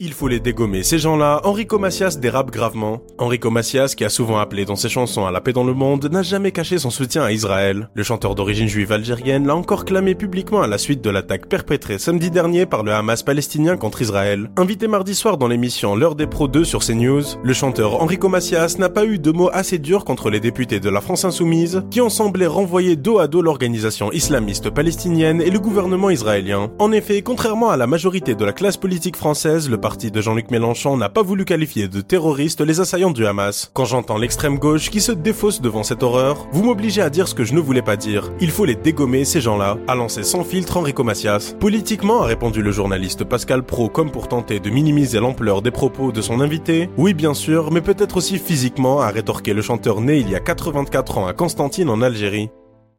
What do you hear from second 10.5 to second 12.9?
à la suite de l'attaque perpétrée samedi dernier par